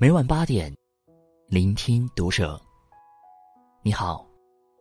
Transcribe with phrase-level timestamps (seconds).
[0.00, 0.72] 每晚八点，
[1.48, 2.56] 聆听读者。
[3.82, 4.24] 你好，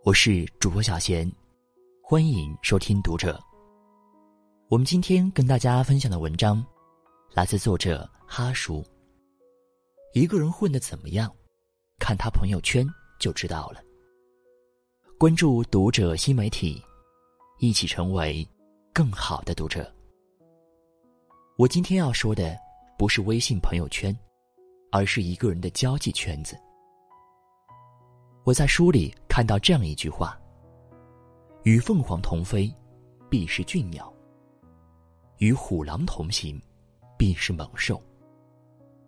[0.04, 1.28] 我是主播小贤，
[2.04, 3.44] 欢迎收听读者。
[4.68, 6.64] 我们今天跟大家分享的文章，
[7.34, 8.86] 来自作者哈叔。
[10.14, 11.34] 一个人混的怎么样，
[11.98, 12.88] 看他朋友圈
[13.20, 13.82] 就知道了。
[15.18, 16.80] 关注读者新媒体，
[17.58, 18.48] 一起成为
[18.94, 19.92] 更好的读者。
[21.58, 22.56] 我今天要说的
[23.00, 24.16] 不是微信朋友圈。
[24.92, 26.58] 而是一个人的交际圈子。
[28.44, 30.40] 我在书里看到这样一句话
[31.64, 32.74] ：“与凤凰同飞，
[33.30, 34.06] 必是俊鸟；
[35.40, 36.62] 与虎狼同行，
[37.18, 38.02] 必是猛兽。”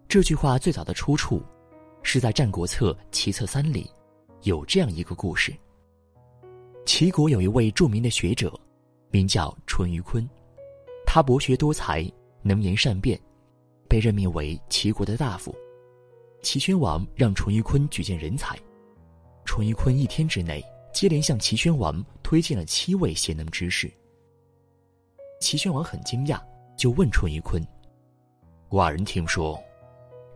[0.09, 1.41] 这句话最早的出处
[2.03, 3.89] 是在《战国策·齐策三》里，
[4.41, 5.55] 有这样一个故事：
[6.85, 8.51] 齐国有一位著名的学者，
[9.11, 10.27] 名叫淳于髡，
[11.05, 12.05] 他博学多才，
[12.41, 13.19] 能言善辩，
[13.87, 15.55] 被任命为齐国的大夫。
[16.41, 18.57] 齐宣王让淳于髡举荐人才，
[19.45, 23.91] 淳于髡一天之内接连向齐宣王推荐了七位贤能之士。
[25.41, 26.41] 齐宣王很惊讶，
[26.77, 27.65] 就问淳于髡
[28.69, 29.61] ：“寡人听说，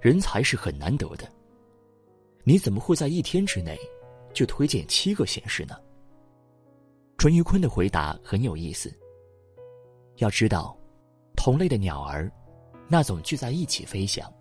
[0.02, 1.30] 人才是很难得的，
[2.44, 3.80] 你怎么会在一天之内
[4.34, 5.76] 就推荐七个贤士呢？”
[7.18, 8.94] 淳于髡的回答很有意思。
[10.18, 10.78] 要知道，
[11.36, 12.32] 同类的鸟儿，
[12.90, 14.32] 那总聚在一起飞翔。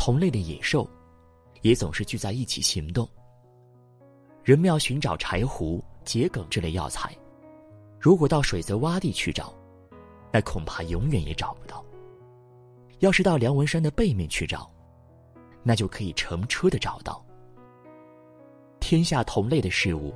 [0.00, 0.88] 同类的野兽，
[1.60, 3.06] 也总是聚在一起行动。
[4.42, 7.14] 人们要寻找柴胡、桔梗这类药材，
[8.00, 9.52] 如果到水泽洼地去找，
[10.32, 11.84] 那恐怕永远也找不到。
[13.00, 14.70] 要是到梁文山的背面去找，
[15.62, 17.22] 那就可以乘车的找到。
[18.80, 20.14] 天下同类的事物，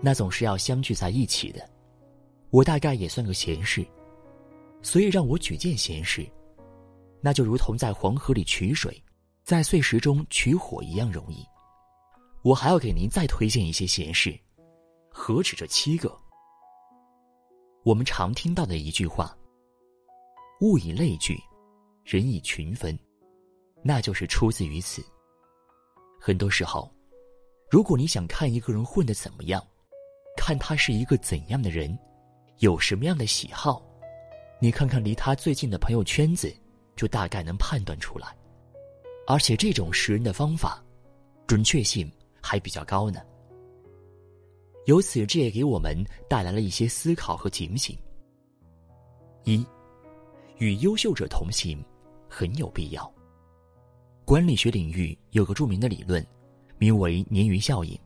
[0.00, 1.60] 那总是要相聚在一起的。
[2.50, 3.86] 我大概也算个闲事，
[4.82, 6.26] 所以让我举荐闲事。
[7.26, 9.02] 那就如同在黄河里取水，
[9.42, 11.44] 在碎石中取火一样容易。
[12.42, 14.38] 我还要给您再推荐一些闲事，
[15.10, 16.16] 何止这七个？
[17.82, 19.36] 我们常听到的一句话
[20.62, 21.36] ：“物以类聚，
[22.04, 22.96] 人以群分”，
[23.82, 25.04] 那就是出自于此。
[26.20, 26.88] 很多时候，
[27.68, 29.60] 如果你想看一个人混得怎么样，
[30.36, 31.98] 看他是一个怎样的人，
[32.58, 33.82] 有什么样的喜好，
[34.60, 36.56] 你看看离他最近的朋友圈子。
[36.96, 38.34] 就大概能判断出来，
[39.26, 40.82] 而且这种识人的方法，
[41.46, 42.10] 准确性
[42.42, 43.20] 还比较高呢。
[44.86, 45.96] 由此，这也给我们
[46.28, 47.96] 带来了一些思考和警醒。
[49.44, 49.64] 一，
[50.58, 51.84] 与优秀者同行，
[52.28, 53.12] 很有必要。
[54.24, 56.24] 管理学领域有个著名的理论，
[56.78, 57.98] 名为鲶鱼效应。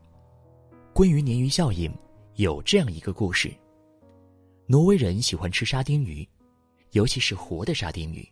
[0.93, 1.91] 关于鲶鱼效应，
[2.35, 3.51] 有这样一个故事：
[4.67, 6.27] 挪威人喜欢吃沙丁鱼，
[6.91, 8.27] 尤其是活的沙丁鱼。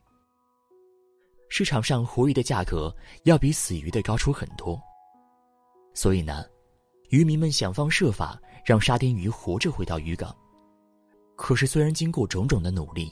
[1.49, 4.79] 市场上活鱼的价格要比死鱼的高出很多，
[5.93, 6.45] 所以呢，
[7.09, 10.35] 渔民们想方设法让沙丁鱼活着回到渔港。
[11.35, 13.11] 可是，虽然经过种种的努力，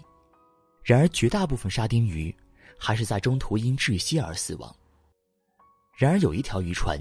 [0.83, 2.33] 然而绝大部分沙丁鱼
[2.77, 4.73] 还是在中途因窒息而死亡。
[5.97, 6.99] 然而，有一条渔船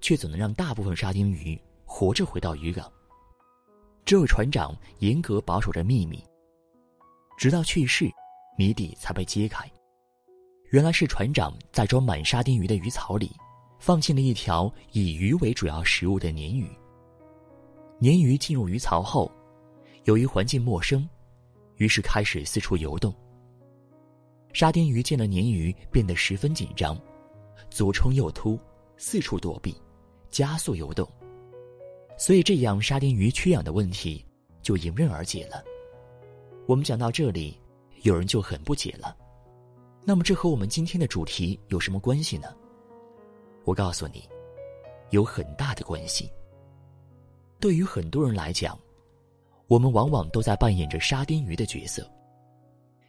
[0.00, 2.90] 却总能让大部分沙丁鱼活着回到渔港。
[4.06, 6.24] 这位船长严格保守着秘密，
[7.36, 8.10] 直到去世，
[8.56, 9.70] 谜底才被揭开。
[10.70, 13.32] 原来是船长在装满沙丁鱼的鱼槽里，
[13.80, 16.70] 放进了一条以鱼为主要食物的鲶鱼。
[18.00, 19.30] 鲶鱼进入鱼槽后，
[20.04, 21.08] 由于环境陌生，
[21.78, 23.12] 于是开始四处游动。
[24.52, 26.96] 沙丁鱼见了鲶鱼，变得十分紧张，
[27.68, 28.56] 左冲右突，
[28.96, 29.74] 四处躲避，
[30.30, 31.08] 加速游动。
[32.16, 34.24] 所以这样沙丁鱼缺氧的问题
[34.62, 35.64] 就迎刃而解了。
[36.66, 37.58] 我们讲到这里，
[38.02, 39.16] 有人就很不解了。
[40.04, 42.48] 那么这和我们今天的主题有什么关系呢？
[43.64, 44.28] 我告诉你，
[45.10, 46.30] 有很大的关系。
[47.60, 48.78] 对于很多人来讲，
[49.66, 52.10] 我们往往都在扮演着沙丁鱼的角色，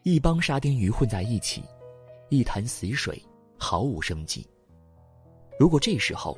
[0.03, 1.63] 一帮沙丁鱼混在一起，
[2.29, 3.19] 一潭死水，
[3.57, 4.45] 毫无生机。
[5.57, 6.37] 如果这时候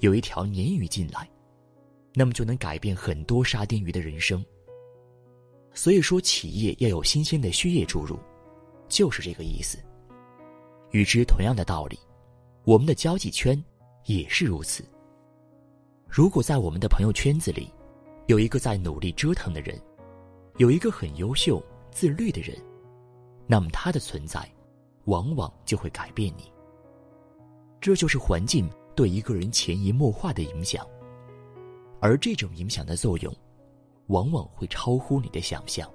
[0.00, 1.28] 有一条鲶鱼进来，
[2.14, 4.44] 那么就能改变很多沙丁鱼的人生。
[5.72, 8.18] 所以说，企业要有新鲜的血液注入。
[8.88, 9.78] 就是这个意思。
[10.90, 11.98] 与之同样的道理，
[12.64, 13.62] 我们的交际圈
[14.04, 14.84] 也是如此。
[16.08, 17.70] 如果在我们的朋友圈子里，
[18.26, 19.78] 有一个在努力折腾的人，
[20.58, 22.56] 有一个很优秀、自律的人，
[23.46, 24.48] 那么他的存在，
[25.04, 26.50] 往往就会改变你。
[27.80, 30.86] 这就是环境对一个人潜移默化的影响，
[32.00, 33.34] 而这种影响的作用，
[34.06, 35.88] 往往会超乎你的想象。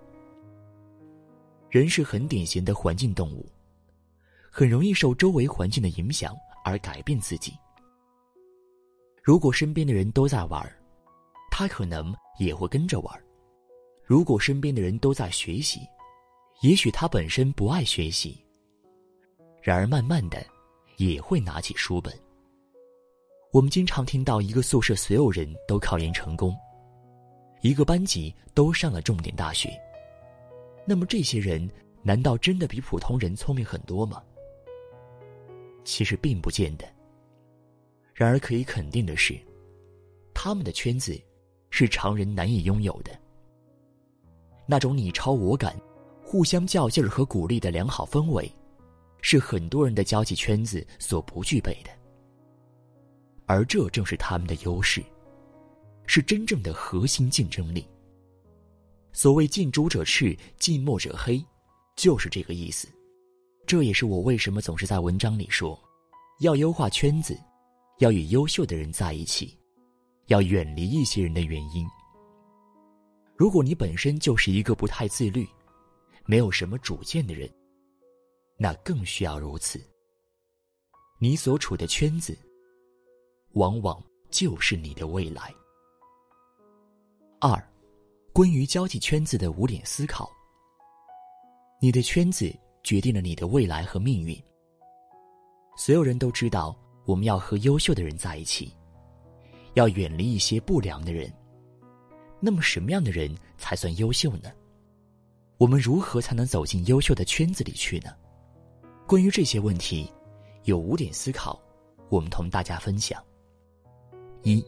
[1.70, 3.46] 人是很典型的环境动物，
[4.53, 7.53] 很容易受周围环境的影响而改变自己。
[9.24, 10.62] 如果身边的人都在玩，
[11.50, 13.15] 他可能也会跟着玩；
[14.03, 15.80] 如果身边的人都在学习，
[16.62, 18.38] 也许他本身不爱学习。
[19.62, 20.45] 然而，慢慢的，
[20.98, 22.13] 也会拿起书本。
[23.53, 26.53] 我们经常听到一个宿舍所有人都考研成功，
[27.62, 29.69] 一个班级都上了重点大学。
[30.86, 31.69] 那么，这些人
[32.03, 34.21] 难道真的比普通人聪明很多吗？
[35.83, 36.86] 其实并不见得。
[38.13, 39.38] 然而，可以肯定的是，
[40.33, 41.19] 他们的圈子
[41.69, 43.12] 是常人难以拥有的。
[44.68, 45.75] 那种你超我赶、
[46.24, 48.51] 互相较劲儿和鼓励的良好氛围。
[49.24, 51.92] 是很多人的交际圈子所不具备的，
[53.45, 55.00] 而这正是他们的优势，
[56.07, 57.88] 是真正的核心竞争力。
[59.13, 61.39] 所谓近朱者赤，近墨者黑，
[61.95, 62.88] 就是这个意思。
[63.66, 65.80] 这也是我为什么总是在文章里说，
[66.40, 67.40] 要优化圈子，
[68.00, 69.58] 要与优秀的人在一起，
[70.28, 71.88] 要远离一些人的原因。
[73.38, 75.48] 如果你本身就是一个不太自律、
[76.25, 77.50] 没有什么主见的人，
[78.58, 79.81] 那更需要如此。
[81.18, 82.38] 你所处的圈子，
[83.54, 85.54] 往往就是你的未来。
[87.40, 87.63] 二，
[88.34, 90.30] 关于交际圈子的五点思考。
[91.80, 94.42] 你的圈子决定了你的未来和命运。
[95.78, 98.75] 所有人都知道，我们要和优秀的人在一起，
[99.74, 101.31] 要远离一些不良的人。
[102.39, 104.51] 那么，什么样的人才算优秀呢？
[105.57, 108.16] 我们如何才能走进优秀的圈子里去呢？
[109.07, 110.12] 关于这些问题，
[110.63, 111.62] 有五点思考，
[112.10, 113.24] 我们同大家分享。
[114.42, 114.66] 一，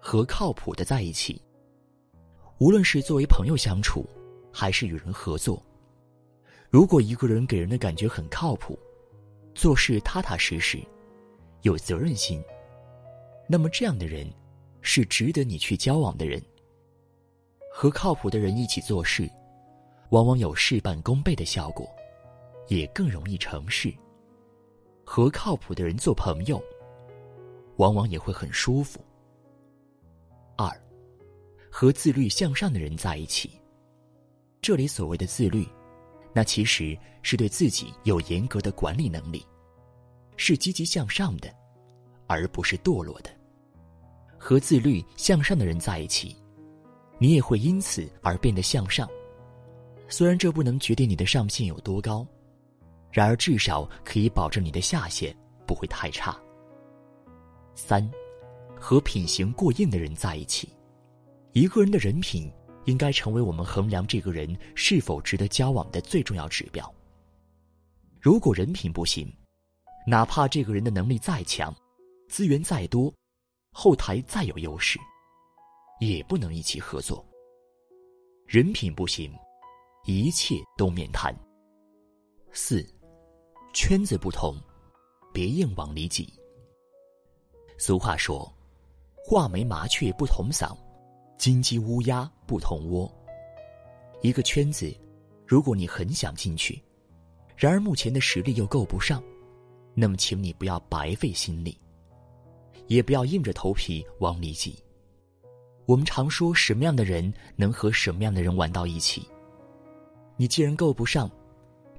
[0.00, 1.40] 和靠谱的在一起。
[2.58, 4.04] 无论是作为朋友相处，
[4.52, 5.62] 还是与人合作，
[6.74, 8.76] 如果一个人给人的感觉很靠谱，
[9.54, 10.82] 做事踏踏实实，
[11.62, 12.42] 有责任心，
[13.46, 14.28] 那么这样的人
[14.80, 16.42] 是值得你去交往的人。
[17.72, 19.30] 和靠谱的人一起做事，
[20.10, 21.88] 往往有事半功倍的效果。
[22.66, 23.94] 也更容易成事。
[25.04, 26.60] 和靠谱的人做朋友，
[27.76, 28.98] 往往也会很舒服。
[30.56, 30.68] 二，
[31.70, 33.60] 和自律向上的人在一起。
[34.60, 35.64] 这里所谓的自律，
[36.34, 39.46] 那其实是对自己有严格的管理能力，
[40.36, 41.48] 是积极向上的，
[42.26, 43.30] 而不是堕落的。
[44.36, 46.36] 和自律向上的人在一起，
[47.18, 49.08] 你也会因此而变得向上。
[50.08, 52.26] 虽然这不能决定你的上限有多高。
[53.10, 55.34] 然而，至少可以保证你的下限
[55.64, 56.36] 不会太差。
[57.76, 58.10] 三，
[58.74, 60.68] 和品行过硬的人在一起。
[61.52, 62.50] 一个人的人品
[62.86, 66.92] 应该成为我们衡量这个人是否值得交往的最重要指标。
[68.20, 69.30] 如果人品不行，
[70.06, 71.74] 哪怕这个人的能力再强，
[72.28, 73.12] 资源再多，
[73.72, 74.98] 后台再有优势，
[76.00, 77.24] 也不能一起合作。
[78.46, 79.32] 人品不行，
[80.04, 81.34] 一切都免谈。
[82.52, 82.86] 四。
[83.76, 84.56] 圈子不同，
[85.32, 86.32] 别硬往里挤。
[87.76, 88.48] 俗话说
[89.26, 90.78] ：“画眉麻雀不同嗓，
[91.44, 93.12] 金鸡乌鸦不同窝。”
[94.24, 94.90] 一个圈子，
[95.46, 96.82] 如果你很想进去，
[97.54, 99.22] 然而目前的实力又够不上，
[99.92, 101.76] 那么请你不要白费心力，
[102.86, 104.82] 也不要硬着头皮往里挤。
[105.84, 109.28] 我们常说，什么样的人能和什么样的人玩到一起？
[110.38, 111.30] 你既然够不上。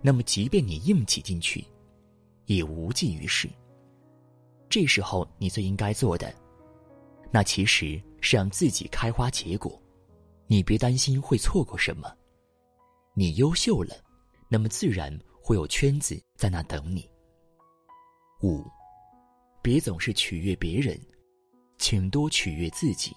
[0.02, 1.64] 那么，即便你硬挤进去，
[2.48, 3.48] 也无济于事。
[4.68, 6.34] 这时候，你最应该做的，
[7.36, 9.78] 那其实是让自己开花结果。
[10.48, 12.10] 你别担心会错过什么，
[13.14, 13.94] 你优秀了，
[14.48, 15.14] 那么自然
[15.44, 17.12] 会有圈子在那等你。
[18.42, 18.64] 五，
[19.62, 20.98] 别总是取悦别人，
[21.78, 23.14] 请多取悦自己。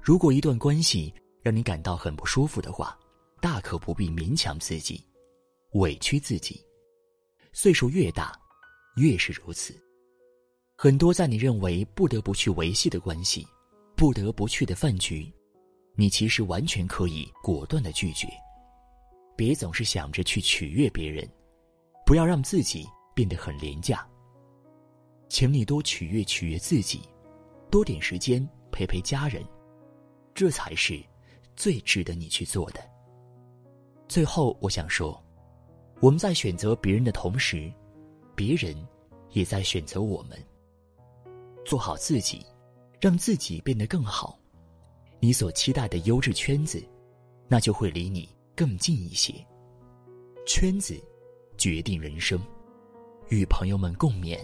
[0.00, 2.98] 如果一段关系让你感到很不舒服的话，
[3.38, 5.06] 大可不必勉强自己。
[5.72, 6.64] 委屈自己，
[7.52, 8.32] 岁数越大，
[8.96, 9.78] 越是如此。
[10.82, 13.46] 很多在你认为不得不去维系的关系，
[13.94, 15.32] 不得不去的饭局，
[15.94, 18.26] 你其实完全可以果断的拒绝。
[19.36, 21.24] 别总是想着去取悦别人，
[22.04, 22.84] 不要让自己
[23.14, 24.04] 变得很廉价。
[25.28, 27.02] 请你多取悦取悦自己，
[27.70, 29.40] 多点时间陪陪家人，
[30.34, 31.00] 这才是
[31.54, 32.80] 最值得你去做的。
[34.08, 35.16] 最后，我想说。
[36.00, 37.72] 我们在选择别人的同时，
[38.34, 38.76] 别人
[39.30, 40.36] 也在选择我们。
[41.64, 42.44] 做好自己，
[43.00, 44.38] 让自己变得更好，
[45.20, 46.82] 你所期待的优质圈子，
[47.48, 49.34] 那就会离你更近一些。
[50.46, 51.00] 圈子，
[51.56, 52.40] 决定人生，
[53.28, 54.38] 与朋友们共勉。